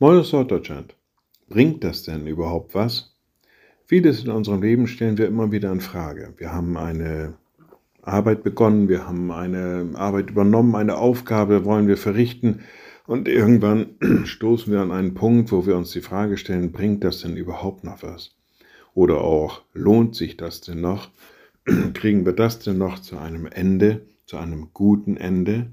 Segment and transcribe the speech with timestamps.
[0.00, 0.94] Moin aus Norddeutschland.
[1.48, 3.16] Bringt das denn überhaupt was?
[3.84, 6.34] Vieles in unserem Leben stellen wir immer wieder in Frage.
[6.36, 7.34] Wir haben eine
[8.02, 12.60] Arbeit begonnen, wir haben eine Arbeit übernommen, eine Aufgabe wollen wir verrichten
[13.08, 17.22] und irgendwann stoßen wir an einen Punkt, wo wir uns die Frage stellen, bringt das
[17.22, 18.36] denn überhaupt noch was?
[18.94, 21.10] Oder auch, lohnt sich das denn noch?
[21.94, 25.72] Kriegen wir das denn noch zu einem Ende, zu einem guten Ende?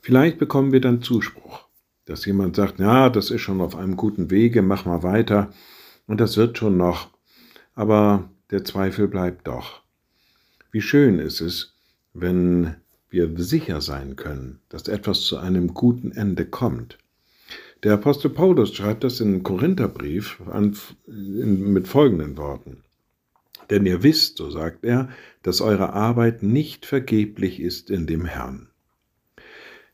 [0.00, 1.67] Vielleicht bekommen wir dann Zuspruch
[2.08, 5.52] dass jemand sagt, ja, das ist schon auf einem guten Wege, mach mal weiter
[6.06, 7.08] und das wird schon noch.
[7.74, 9.82] Aber der Zweifel bleibt doch.
[10.72, 11.74] Wie schön ist es,
[12.14, 12.76] wenn
[13.10, 16.98] wir sicher sein können, dass etwas zu einem guten Ende kommt.
[17.82, 22.84] Der Apostel Paulus schreibt das in Korintherbrief an, in, mit folgenden Worten.
[23.70, 25.10] Denn ihr wisst, so sagt er,
[25.42, 28.67] dass eure Arbeit nicht vergeblich ist in dem Herrn.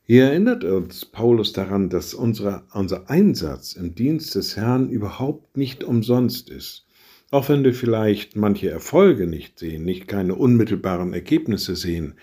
[0.06, 5.82] Hier erinnert uns Paulus daran, dass unsere, unser Einsatz im Dienst des Herrn überhaupt nicht
[5.82, 6.84] umsonst ist.
[7.30, 12.16] Auch wenn wir vielleicht manche Erfolge nicht sehen, nicht keine unmittelbaren Ergebnisse sehen,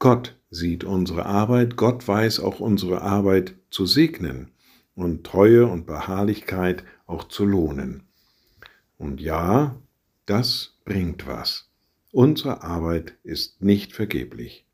[0.00, 4.50] Gott sieht unsere Arbeit, Gott weiß auch unsere Arbeit zu segnen
[4.96, 8.02] und Treue und Beharrlichkeit auch zu lohnen.
[8.98, 9.80] Und ja,
[10.26, 11.70] das bringt was.
[12.10, 14.64] Unsere Arbeit ist nicht vergeblich.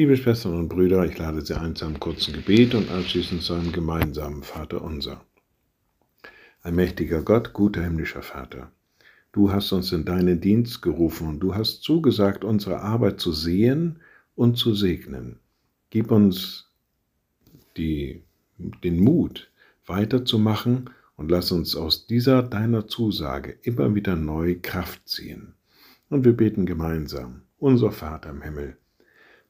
[0.00, 3.52] Liebe Schwestern und Brüder, ich lade Sie ein zu einem kurzen Gebet und anschließend zu
[3.52, 5.26] einem gemeinsamen Vater unser.
[6.62, 8.72] Allmächtiger Gott, guter himmlischer Vater,
[9.32, 13.98] du hast uns in deinen Dienst gerufen und du hast zugesagt, unsere Arbeit zu sehen
[14.36, 15.38] und zu segnen.
[15.90, 16.70] Gib uns
[17.76, 18.22] die,
[18.56, 19.50] den Mut,
[19.84, 25.56] weiterzumachen und lass uns aus dieser deiner Zusage immer wieder neu Kraft ziehen.
[26.08, 28.78] Und wir beten gemeinsam, unser Vater im Himmel